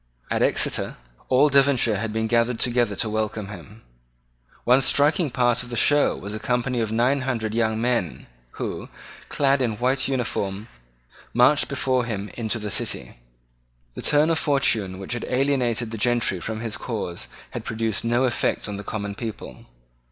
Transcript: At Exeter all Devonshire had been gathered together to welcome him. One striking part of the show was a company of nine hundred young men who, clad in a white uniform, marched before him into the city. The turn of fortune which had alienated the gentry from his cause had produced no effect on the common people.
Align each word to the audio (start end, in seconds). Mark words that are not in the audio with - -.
At 0.31 0.41
Exeter 0.41 0.97
all 1.29 1.49
Devonshire 1.49 1.99
had 1.99 2.11
been 2.11 2.25
gathered 2.25 2.57
together 2.59 2.95
to 2.95 3.07
welcome 3.07 3.49
him. 3.49 3.83
One 4.63 4.81
striking 4.81 5.29
part 5.29 5.61
of 5.61 5.69
the 5.69 5.75
show 5.75 6.15
was 6.17 6.33
a 6.33 6.39
company 6.39 6.79
of 6.81 6.91
nine 6.91 7.21
hundred 7.21 7.53
young 7.53 7.79
men 7.79 8.25
who, 8.53 8.89
clad 9.29 9.61
in 9.61 9.73
a 9.73 9.75
white 9.75 10.07
uniform, 10.07 10.69
marched 11.35 11.67
before 11.69 12.05
him 12.05 12.31
into 12.33 12.57
the 12.57 12.71
city. 12.71 13.17
The 13.93 14.01
turn 14.01 14.31
of 14.31 14.39
fortune 14.39 14.97
which 14.97 15.13
had 15.13 15.25
alienated 15.25 15.91
the 15.91 15.99
gentry 15.99 16.39
from 16.39 16.61
his 16.61 16.77
cause 16.77 17.27
had 17.51 17.63
produced 17.63 18.03
no 18.03 18.23
effect 18.23 18.67
on 18.67 18.77
the 18.77 18.83
common 18.83 19.13
people. 19.13 19.67